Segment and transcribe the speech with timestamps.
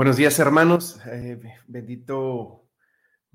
[0.00, 0.98] Buenos días, hermanos.
[1.04, 2.70] Eh, bendito,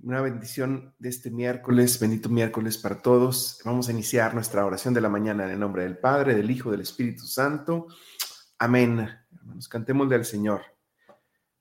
[0.02, 3.60] una bendición de este miércoles, bendito miércoles para todos.
[3.64, 6.72] Vamos a iniciar nuestra oración de la mañana en el nombre del Padre, del Hijo,
[6.72, 7.86] del Espíritu Santo.
[8.58, 9.08] Amén.
[9.32, 10.62] Hermanos, cantemos al Señor.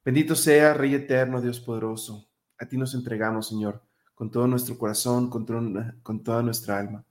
[0.03, 2.31] Bendito sea, Rey eterno, Dios poderoso.
[2.59, 3.83] A ti nos entregamos, Señor,
[4.15, 5.45] con todo nuestro corazón, con,
[6.03, 7.05] con toda nuestra alma.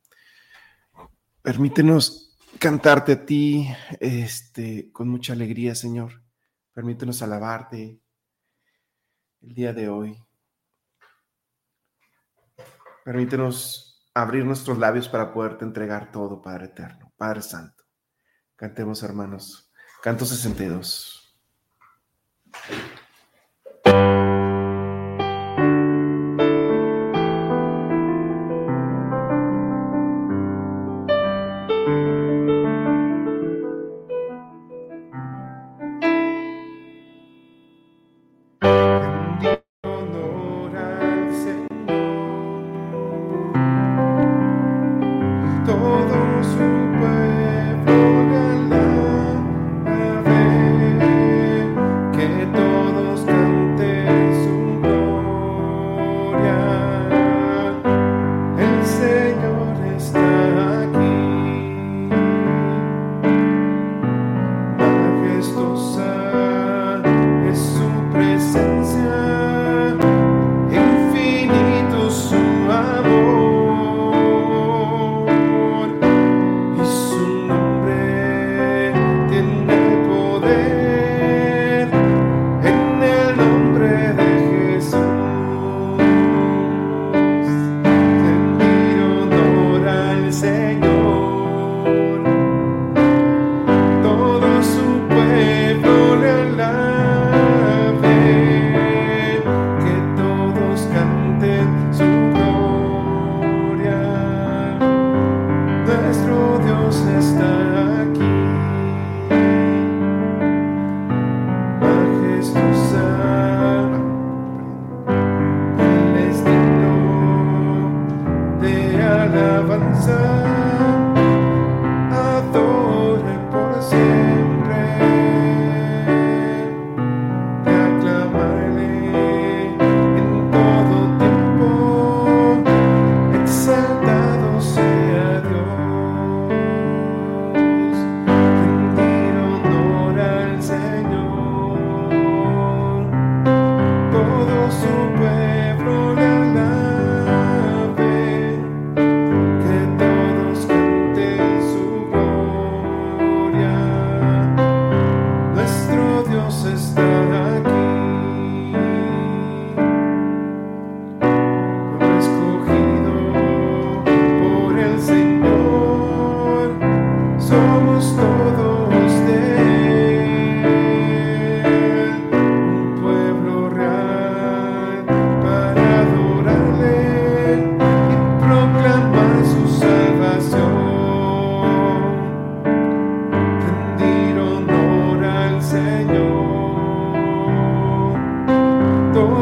[1.43, 3.67] Permítenos cantarte a ti
[3.99, 6.22] este, con mucha alegría, Señor
[6.73, 8.01] Permítenos alabarte
[9.41, 10.17] el día de hoy.
[13.05, 17.83] Permítenos abrir nuestros labios para poderte entregar todo, Padre Eterno, Padre Santo.
[18.55, 19.71] Cantemos, hermanos.
[20.01, 21.37] Canto 62.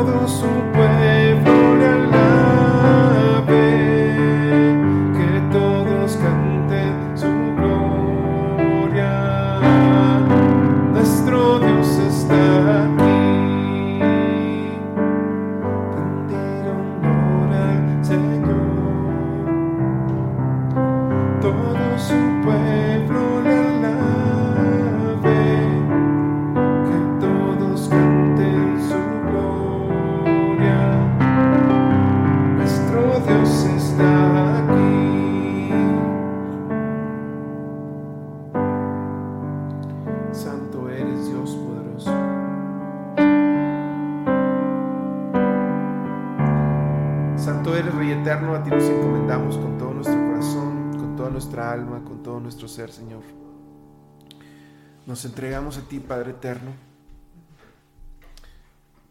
[0.03, 0.60] todos
[52.51, 53.23] ser, Señor.
[55.05, 56.73] Nos entregamos a ti, Padre Eterno,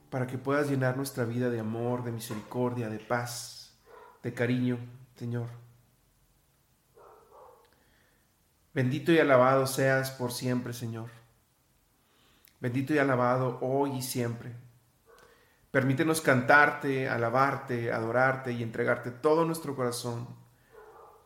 [0.08, 3.72] para que puedas llenar nuestra vida de amor, de misericordia, de paz,
[4.22, 4.78] de cariño,
[5.16, 5.48] Señor.
[8.72, 11.10] Bendito y alabado seas por siempre, Señor.
[12.60, 14.54] Bendito y alabado hoy y siempre.
[15.70, 20.28] Permítenos cantarte, alabarte, adorarte y entregarte todo nuestro corazón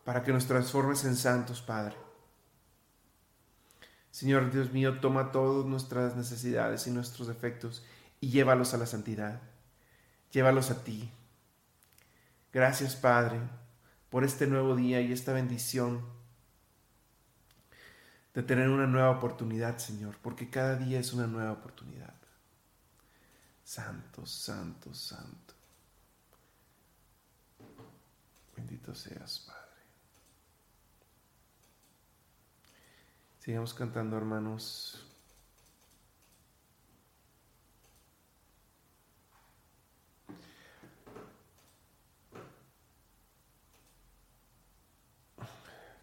[0.05, 2.04] para que nos transformes en santos, Padre.
[4.15, 7.85] Señor Dios mío, toma todas nuestras necesidades y nuestros defectos
[8.21, 9.41] y llévalos a la santidad.
[10.31, 11.11] Llévalos a ti.
[12.53, 13.41] Gracias, Padre,
[14.11, 16.07] por este nuevo día y esta bendición
[18.35, 22.15] de tener una nueva oportunidad, Señor, porque cada día es una nueva oportunidad.
[23.65, 25.55] Santo, santo, santo.
[28.55, 29.64] Bendito seas, Padre.
[33.45, 35.05] Sigamos cantando, hermanos.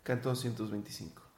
[0.04, 1.31] Canto 225.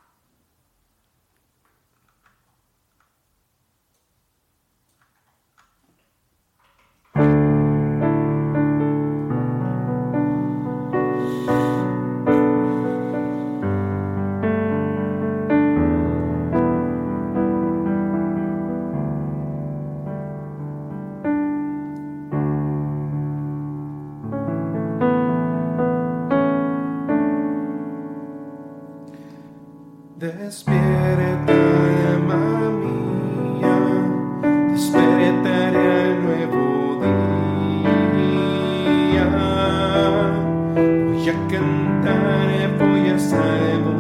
[43.20, 43.93] Seas,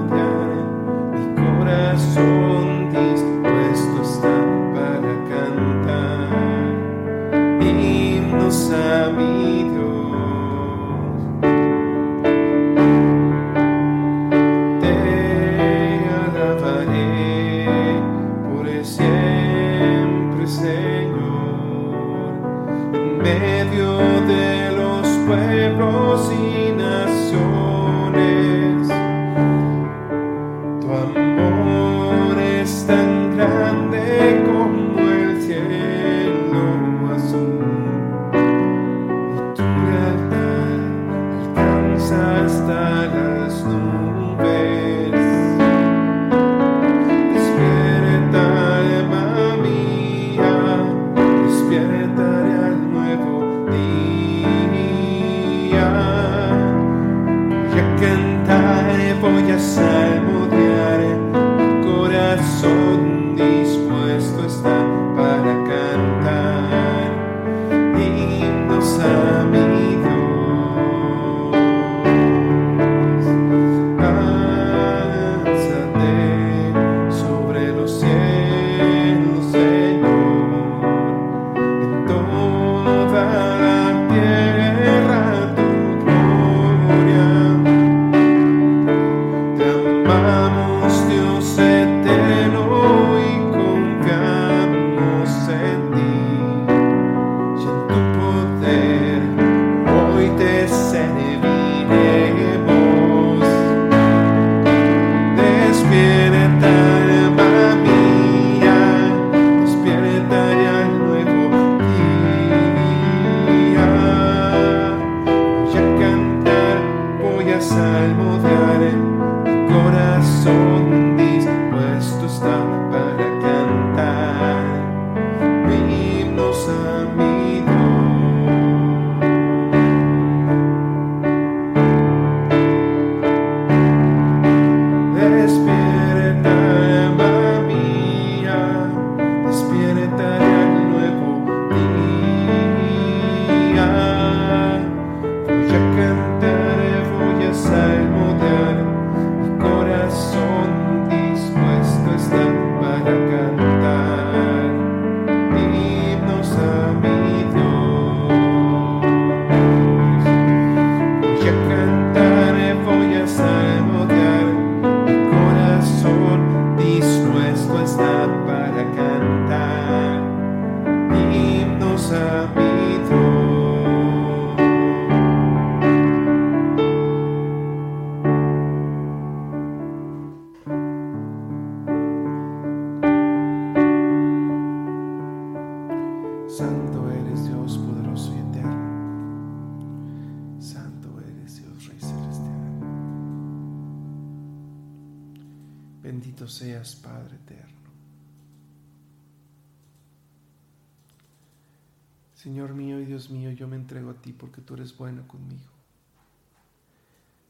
[204.31, 205.71] porque tú eres bueno conmigo.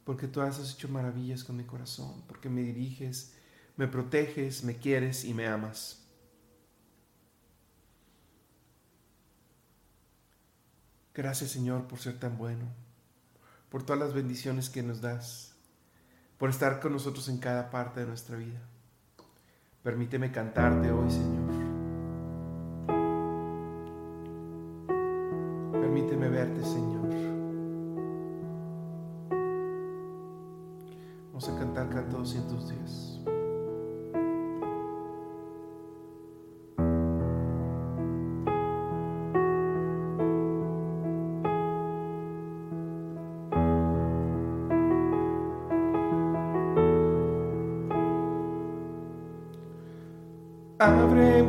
[0.03, 3.33] Porque tú has hecho maravillas con mi corazón, porque me diriges
[3.75, 5.99] me proteges, me quieres y me amas.
[11.13, 12.65] Gracias Señor por ser tan bueno,
[13.69, 15.53] por todas las bendiciones que nos das,
[16.37, 18.61] por estar con nosotros en cada parte de nuestra vida.
[19.83, 21.62] Permíteme cantarte hoy, Señor.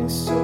[0.09, 0.44] so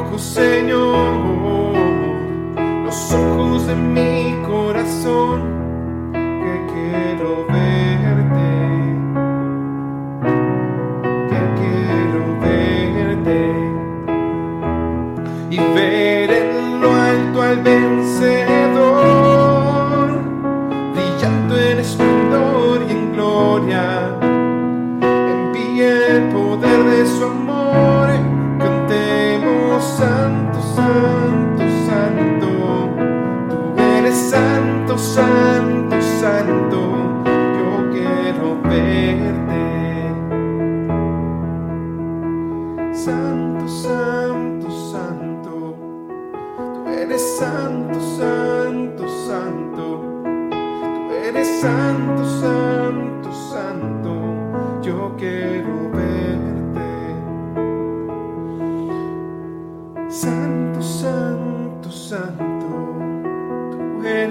[0.00, 1.74] ojos, Señor,
[2.84, 5.40] los ojos de mi corazón,
[6.12, 8.50] que quiero verte,
[11.30, 13.40] que quiero verte.
[15.50, 18.59] Y ver en lo alto al vencedor,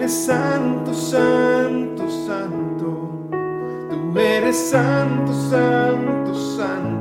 [0.09, 3.29] santo, santo, santo,
[3.89, 6.98] tú eres santo, santo, santo,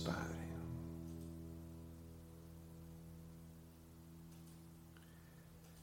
[0.00, 0.42] Padre.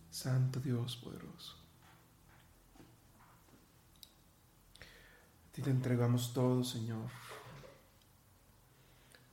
[0.09, 1.55] Santo Dios poderoso.
[5.47, 7.09] A ti te entregamos todo, Señor.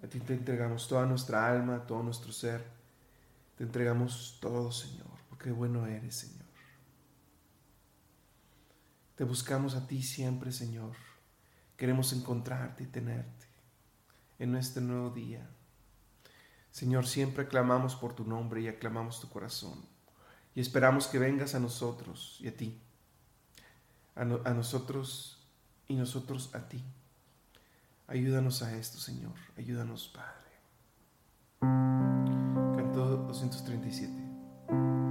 [0.02, 2.64] A ti te entregamos toda nuestra alma, todo nuestro ser.
[3.58, 6.46] Te entregamos todo, Señor, porque bueno eres, Señor.
[9.16, 10.94] Te buscamos a ti siempre, Señor.
[11.76, 13.35] Queremos encontrarte y tenerte
[14.38, 15.48] en este nuevo día.
[16.70, 19.84] Señor, siempre aclamamos por tu nombre y aclamamos tu corazón
[20.54, 22.80] y esperamos que vengas a nosotros y a ti,
[24.14, 25.46] a, nosotros
[25.88, 26.82] y nosotros a ti.
[28.08, 30.36] Ayúdanos a esto, Señor, ayúdanos, Padre.
[31.60, 35.05] Canto 237.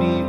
[0.00, 0.19] Ti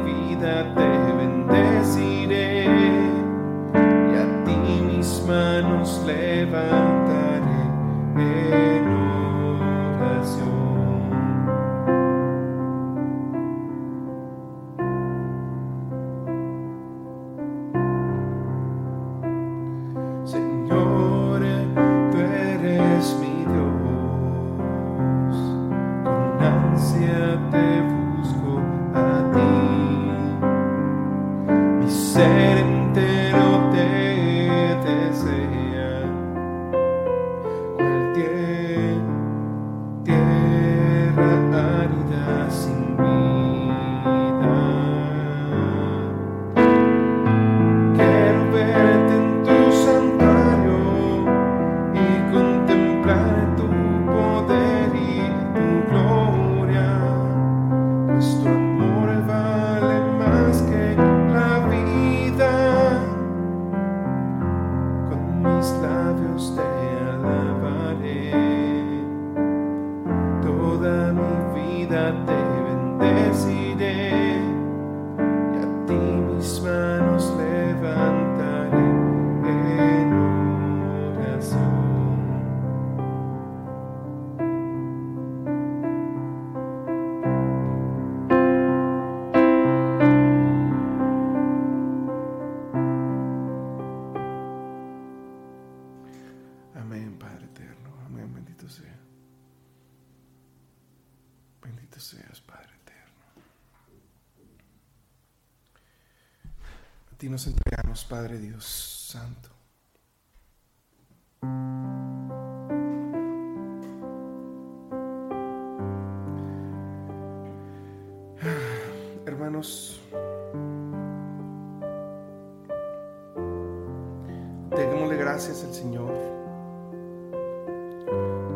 [125.43, 126.13] gracias al Señor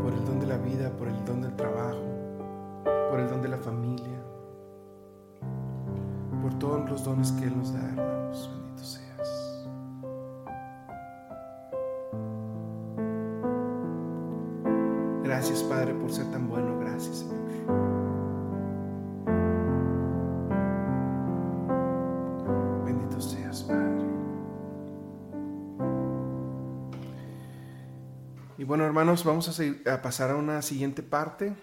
[0.03, 2.03] por el don de la vida, por el don del trabajo,
[3.09, 4.21] por el don de la familia,
[6.43, 8.51] por todos los dones que Él nos da, hermanos.
[15.23, 16.77] Gracias, Padre, por ser tan bueno.
[16.79, 17.34] Gracias, Señor.
[28.75, 31.55] Bueno, hermanos, vamos a, pasar a una siguiente parte.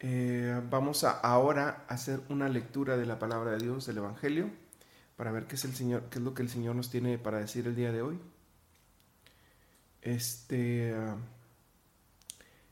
[0.00, 4.50] Eh, vamos a ahora hacer una lectura de la palabra de Dios, del Evangelio,
[5.14, 7.36] para ver qué es el Señor, qué es lo que el Señor nos tiene para
[7.36, 8.18] decir el día de hoy.
[10.00, 10.96] Este.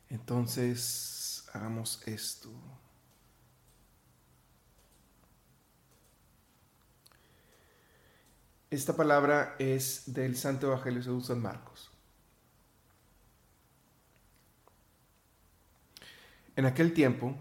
[0.09, 2.49] Entonces, hagamos esto.
[8.71, 11.92] Esta palabra es del Santo Evangelio según San Marcos.
[16.57, 17.37] En aquel tiempo,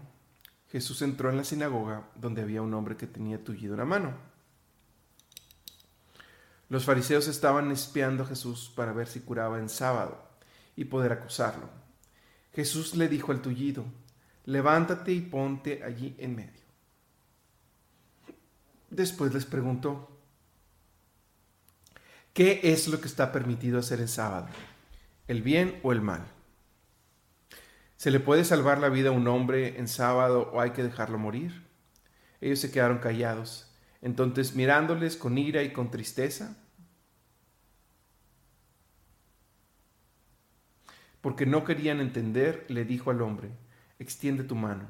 [0.70, 4.12] Jesús entró en la sinagoga donde había un hombre que tenía tullido en la mano.
[6.70, 10.26] Los fariseos estaban espiando a Jesús para ver si curaba en sábado
[10.74, 11.68] y poder acusarlo.
[12.54, 13.84] Jesús le dijo al tullido,
[14.46, 16.62] levántate y ponte allí en medio.
[18.88, 20.18] Después les preguntó,
[22.32, 24.48] ¿qué es lo que está permitido hacer en sábado?
[25.28, 26.26] ¿El bien o el mal?
[28.02, 31.18] ¿Se le puede salvar la vida a un hombre en sábado o hay que dejarlo
[31.18, 31.68] morir?
[32.40, 33.72] Ellos se quedaron callados.
[34.00, 36.56] Entonces, mirándoles con ira y con tristeza,
[41.20, 43.50] Porque no querían entender, le dijo al hombre,
[44.00, 44.88] extiende tu mano.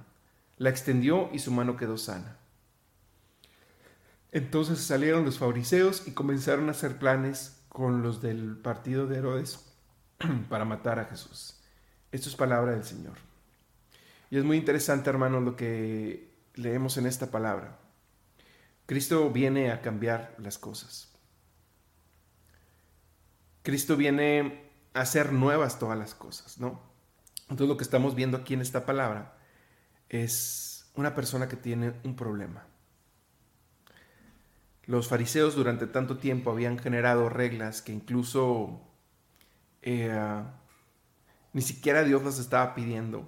[0.56, 2.38] La extendió y su mano quedó sana.
[4.30, 9.70] Entonces salieron los fariseos y comenzaron a hacer planes con los del partido de Herodes
[10.48, 11.61] para matar a Jesús.
[12.12, 13.14] Esto es palabra del Señor.
[14.30, 17.78] Y es muy interesante, hermanos, lo que leemos en esta palabra.
[18.86, 21.08] Cristo viene a cambiar las cosas.
[23.62, 26.80] Cristo viene a hacer nuevas todas las cosas, ¿no?
[27.42, 29.36] Entonces lo que estamos viendo aquí en esta palabra
[30.08, 32.66] es una persona que tiene un problema.
[34.84, 38.80] Los fariseos durante tanto tiempo habían generado reglas que incluso
[39.80, 40.42] eh,
[41.52, 43.26] ni siquiera Dios las estaba pidiendo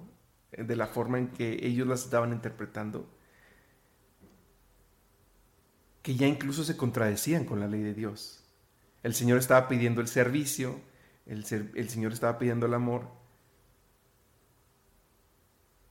[0.51, 3.07] eh, de la forma en que ellos las estaban interpretando,
[6.01, 8.43] que ya incluso se contradecían con la ley de Dios.
[9.03, 10.79] El Señor estaba pidiendo el servicio,
[11.25, 13.07] el, el Señor estaba pidiendo el amor,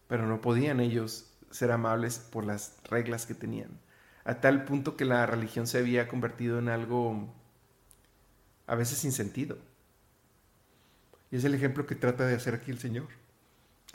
[0.09, 3.81] pero no podían ellos ser amables por las reglas que tenían,
[4.25, 7.33] a tal punto que la religión se había convertido en algo
[8.67, 9.59] a veces sin sentido.
[11.35, 13.09] Y es el ejemplo que trata de hacer aquí el Señor.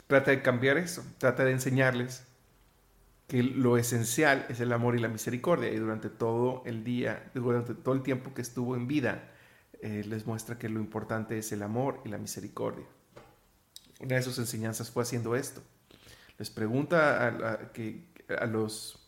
[0.06, 2.24] Trata de cambiar eso, trata de enseñarles
[3.28, 5.72] que lo esencial es el amor y la misericordia.
[5.72, 9.32] Y durante todo el día, durante todo el tiempo que estuvo en vida,
[9.80, 12.84] eh, les muestra que lo importante es el amor y la misericordia.
[14.00, 15.62] Una de sus enseñanzas fue haciendo esto.
[16.36, 17.58] Les pregunta a,
[18.38, 18.98] a los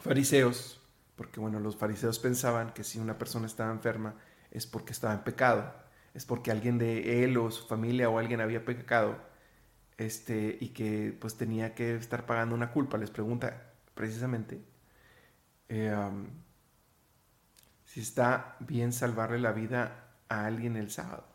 [0.00, 0.80] fariseos,
[1.14, 4.14] porque bueno, los fariseos pensaban que si una persona estaba enferma
[4.50, 5.81] es porque estaba en pecado
[6.14, 9.18] es porque alguien de él o su familia o alguien había pecado
[9.96, 12.98] este, y que pues tenía que estar pagando una culpa.
[12.98, 14.60] Les pregunta precisamente
[15.68, 15.94] eh,
[17.84, 21.26] si está bien salvarle la vida a alguien el sábado.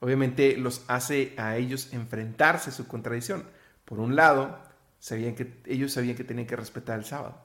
[0.00, 3.44] Obviamente los hace a ellos enfrentarse su contradicción.
[3.84, 4.62] Por un lado,
[4.98, 7.44] sabían que, ellos sabían que tenían que respetar el sábado.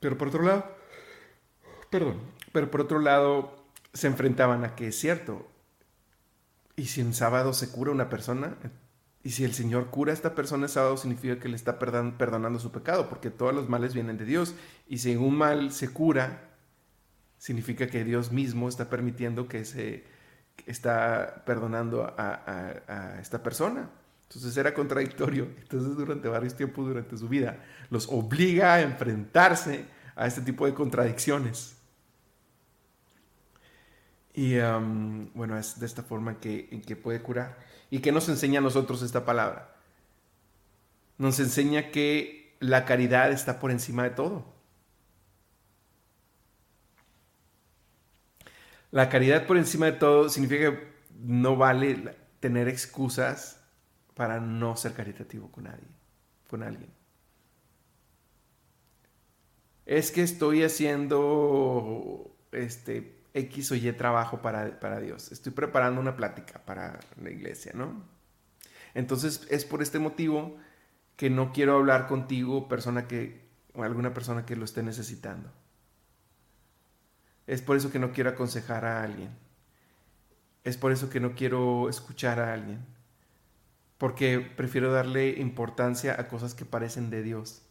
[0.00, 0.76] Pero por otro lado,
[1.90, 2.20] perdón,
[2.52, 5.46] pero por otro lado, se enfrentaban a que es cierto.
[6.76, 8.56] ¿Y si en sábado se cura una persona?
[9.24, 12.58] Y si el Señor cura a esta persona en sábado, significa que le está perdonando
[12.58, 14.54] su pecado, porque todos los males vienen de Dios.
[14.86, 16.50] Y si un mal se cura,
[17.36, 20.04] significa que Dios mismo está permitiendo que se
[20.66, 23.90] está perdonando a, a esta persona.
[24.28, 25.48] Entonces era contradictorio.
[25.60, 27.58] Entonces durante varios tiempos durante su vida
[27.90, 31.77] los obliga a enfrentarse a este tipo de contradicciones.
[34.34, 34.58] Y
[35.34, 37.58] bueno, es de esta forma que, en que puede curar.
[37.90, 39.74] ¿Y qué nos enseña a nosotros esta palabra?
[41.16, 44.44] Nos enseña que la caridad está por encima de todo.
[48.90, 50.88] La caridad por encima de todo significa que
[51.18, 53.60] no vale tener excusas
[54.14, 55.86] para no ser caritativo con nadie,
[56.48, 56.90] con alguien.
[59.84, 65.32] Es que estoy haciendo este X o Y trabajo para, para Dios.
[65.32, 68.02] Estoy preparando una plática para la iglesia, ¿no?
[68.94, 70.56] Entonces es por este motivo
[71.16, 75.50] que no quiero hablar contigo, persona que, o alguna persona que lo esté necesitando.
[77.46, 79.30] Es por eso que no quiero aconsejar a alguien.
[80.64, 82.84] Es por eso que no quiero escuchar a alguien.
[83.96, 87.62] Porque prefiero darle importancia a cosas que parecen de Dios.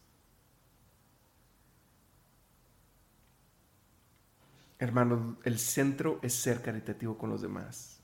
[4.80, 8.00] Hermanos, el centro es ser caritativo con los demás.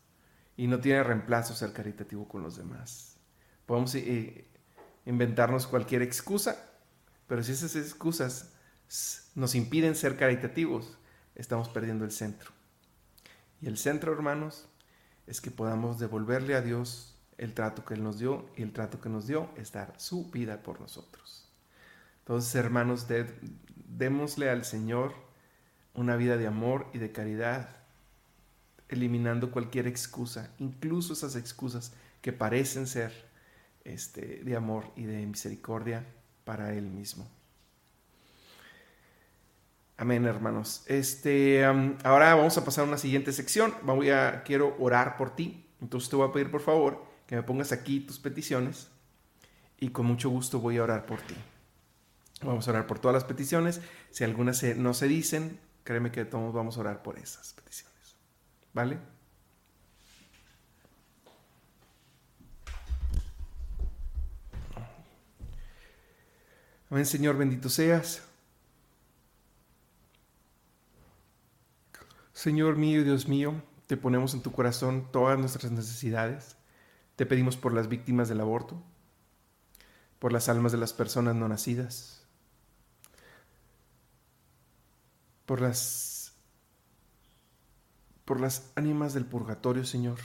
[0.56, 3.18] Y no tiene reemplazo ser caritativo con los demás.
[3.66, 4.48] Podemos eh,
[5.06, 6.58] inventarnos cualquier excusa,
[7.28, 8.54] pero si esas excusas
[9.36, 10.98] nos impiden ser caritativos,
[11.36, 12.52] estamos perdiendo el centro.
[13.62, 14.68] Y el centro, hermanos,
[15.26, 19.00] es que podamos devolverle a Dios el trato que Él nos dio, y el trato
[19.00, 21.50] que nos dio es dar su vida por nosotros.
[22.20, 23.08] Entonces, hermanos,
[23.88, 25.14] démosle al Señor
[25.94, 27.70] una vida de amor y de caridad,
[28.90, 33.12] eliminando cualquier excusa, incluso esas excusas que parecen ser
[33.84, 36.06] este, de amor y de misericordia
[36.46, 37.28] para Él mismo.
[39.98, 40.84] Amén, hermanos.
[40.88, 43.74] Este, ahora vamos a pasar a una siguiente sección.
[43.84, 45.66] Voy a, quiero orar por ti.
[45.82, 48.90] Entonces te voy a pedir, por favor, que me pongas aquí tus peticiones
[49.80, 51.36] y con mucho gusto voy a orar por ti.
[52.42, 53.82] Vamos a orar por todas las peticiones.
[54.10, 58.16] Si algunas no se dicen, créeme que todos vamos a orar por esas peticiones.
[58.74, 59.00] ¿Vale?
[66.90, 68.22] Amén, Señor, bendito seas.
[72.34, 76.56] Señor mío y Dios mío, te ponemos en tu corazón todas nuestras necesidades.
[77.16, 78.84] Te pedimos por las víctimas del aborto,
[80.20, 82.23] por las almas de las personas no nacidas,
[85.46, 86.34] por las
[88.26, 90.18] por las ánimas del purgatorio, Señor.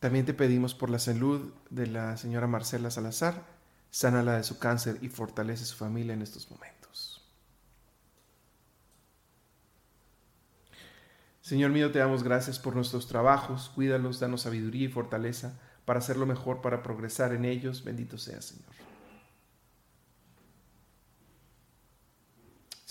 [0.00, 3.46] También te pedimos por la salud de la señora Marcela Salazar,
[3.90, 7.24] sánala de su cáncer y fortalece su familia en estos momentos.
[11.40, 16.26] Señor mío, te damos gracias por nuestros trabajos, cuídalos, danos sabiduría y fortaleza para hacerlo
[16.26, 17.82] mejor, para progresar en ellos.
[17.82, 18.91] Bendito sea, Señor.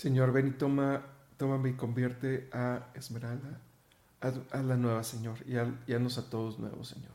[0.02, 1.00] Señor, ven y toma,
[1.36, 3.60] tómame y convierte a Esmeralda
[4.20, 7.14] a la nueva, Señor, y, a, y a todos nuevos, Señor.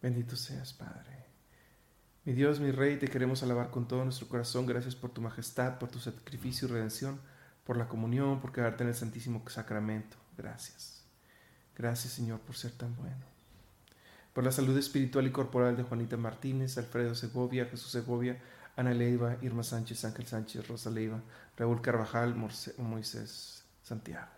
[0.00, 1.26] Bendito seas, Padre.
[2.24, 4.64] Mi Dios, mi Rey, te queremos alabar con todo nuestro corazón.
[4.64, 7.20] Gracias por tu majestad, por tu sacrificio y redención,
[7.64, 10.16] por la comunión, por quedarte en el Santísimo Sacramento.
[10.38, 11.04] Gracias.
[11.76, 13.31] Gracias, Señor, por ser tan bueno.
[14.32, 18.40] Por la salud espiritual y corporal de Juanita Martínez, Alfredo Segovia, Jesús Segovia,
[18.76, 21.20] Ana Leiva, Irma Sánchez, Ángel Sánchez, Rosa Leiva,
[21.56, 22.34] Raúl Carvajal,
[22.78, 24.28] Moisés Santiago.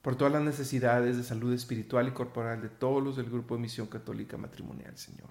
[0.00, 3.60] Por todas las necesidades de salud espiritual y corporal de todos los del Grupo de
[3.60, 5.30] Misión Católica Matrimonial, Señor.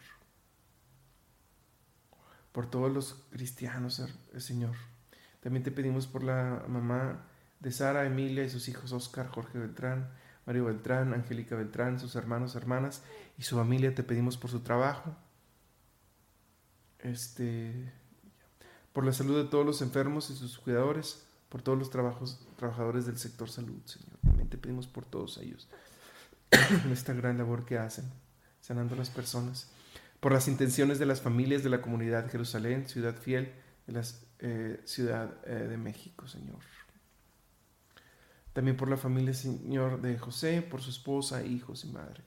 [2.51, 4.03] Por todos los cristianos,
[4.38, 4.75] Señor.
[5.39, 7.25] También te pedimos por la mamá
[7.60, 10.12] de Sara, Emilia y sus hijos Oscar, Jorge Beltrán,
[10.47, 13.03] Mario Beltrán, Angélica Beltrán, sus hermanos, hermanas
[13.38, 13.93] y su familia.
[13.93, 15.15] Te pedimos por su trabajo
[16.99, 17.93] este,
[18.93, 23.05] por la salud de todos los enfermos y sus cuidadores, por todos los trabajos, trabajadores
[23.05, 24.17] del sector salud, Señor.
[24.23, 25.67] También te pedimos por todos ellos,
[26.91, 28.05] esta gran labor que hacen,
[28.62, 29.69] sanando a las personas,
[30.19, 33.53] por las intenciones de las familias de la comunidad de Jerusalén, ciudad fiel
[33.86, 34.03] de la
[34.39, 36.60] eh, Ciudad eh, de México, Señor.
[38.58, 42.24] También por la familia, Señor, de José, por su esposa, hijos y madre.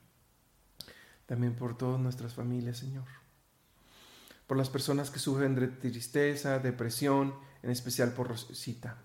[1.25, 3.03] También por todas nuestras familias, Señor
[4.51, 8.97] por las personas que sufren de tristeza, depresión, en especial por Rosita.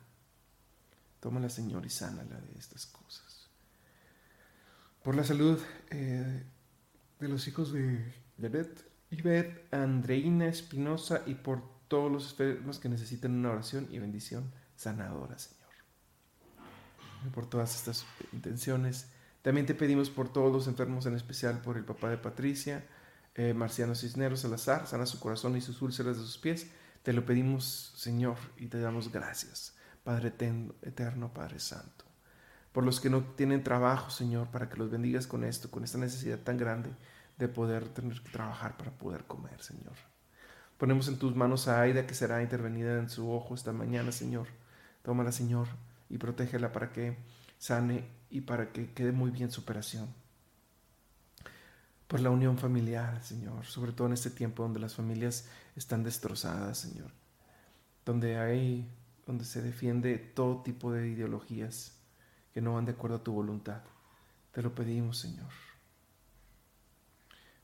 [1.20, 3.48] Tómala, Señor, y sánala de estas cosas.
[5.04, 5.60] Por la salud
[5.90, 6.42] eh,
[7.20, 13.30] de los hijos de Janet, Ivette, Andreina Espinosa y por todos los enfermos que necesitan
[13.30, 15.65] una oración y bendición sanadora, Señor.
[17.30, 19.08] Por todas estas intenciones.
[19.42, 22.84] También te pedimos por todos los enfermos, en especial por el papá de Patricia,
[23.34, 26.68] eh, Marciano Cisneros Salazar, sana su corazón y sus úlceras de sus pies.
[27.02, 30.32] Te lo pedimos, Señor, y te damos gracias, Padre
[30.82, 32.04] eterno, Padre Santo.
[32.72, 35.98] Por los que no tienen trabajo, Señor, para que los bendigas con esto, con esta
[35.98, 36.90] necesidad tan grande
[37.38, 39.94] de poder tener que trabajar para poder comer, Señor.
[40.78, 44.48] Ponemos en tus manos a Aida, que será intervenida en su ojo esta mañana, Señor.
[45.02, 45.68] Tómala, Señor,
[46.08, 47.16] y protégela para que
[47.58, 50.08] sane y para que quede muy bien su operación
[52.06, 56.78] por la unión familiar, Señor, sobre todo en este tiempo donde las familias están destrozadas,
[56.78, 57.10] Señor,
[58.04, 58.88] donde hay,
[59.26, 61.96] donde se defiende todo tipo de ideologías
[62.54, 63.82] que no van de acuerdo a tu voluntad.
[64.52, 65.50] Te lo pedimos, Señor.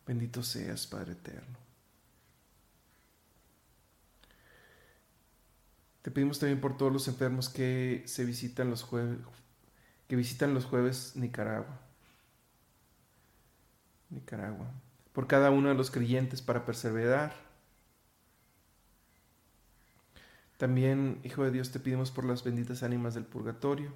[0.07, 1.57] Bendito seas, Padre eterno.
[6.03, 9.19] Te pedimos también por todos los enfermos que se visitan los jueves,
[10.09, 11.81] que visitan los jueves Nicaragua
[14.13, 14.71] Nicaragua,
[15.13, 17.33] por cada uno de los creyentes para perseverar.
[20.59, 23.93] También, Hijo de Dios, te pedimos por las benditas ánimas del purgatorio.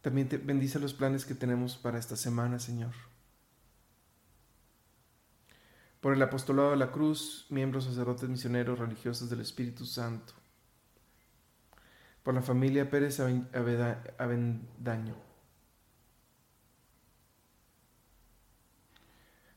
[0.00, 2.92] También te bendice los planes que tenemos para esta semana, Señor.
[6.06, 10.34] Por el apostolado de la cruz, miembros sacerdotes misioneros religiosos del Espíritu Santo.
[12.22, 13.18] Por la familia Pérez
[14.16, 15.16] Avendaño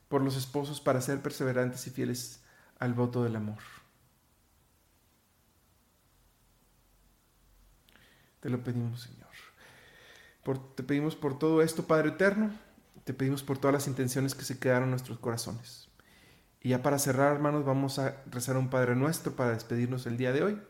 [0.08, 2.42] por los esposos para ser perseverantes y fieles
[2.80, 3.60] al voto del amor.
[8.40, 9.30] Te lo pedimos, Señor.
[10.74, 12.50] te pedimos por todo esto, Padre Eterno.
[13.04, 15.89] Te pedimos por todas las intenciones que se quedaron en nuestros corazones.
[16.62, 20.32] Y ya para cerrar, hermanos, vamos a rezar un Padre nuestro para despedirnos el día
[20.32, 20.60] de hoy.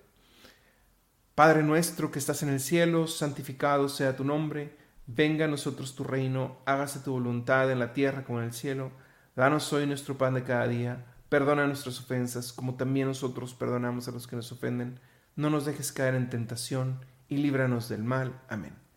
[1.35, 4.77] Padre nuestro que estás en el cielo, santificado sea tu nombre.
[5.07, 6.59] Venga a nosotros tu reino.
[6.67, 8.93] Hágase tu voluntad en la tierra como en el cielo.
[9.35, 11.07] Danos hoy nuestro pan de cada día.
[11.29, 15.01] Perdona nuestras ofensas, como también nosotros perdonamos a los que nos ofenden.
[15.35, 18.39] No nos dejes caer en tentación y líbranos del mal.
[18.49, 18.90] Amén.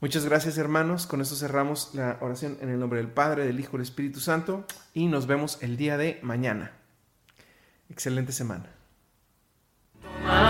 [0.00, 3.72] Muchas gracias hermanos, con esto cerramos la oración en el nombre del Padre, del Hijo
[3.72, 6.72] y del Espíritu Santo y nos vemos el día de mañana.
[7.90, 8.70] Excelente semana.
[10.24, 10.49] Ah.